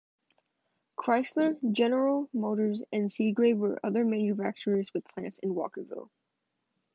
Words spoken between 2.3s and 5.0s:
Motors and Seagrave were other manufacturers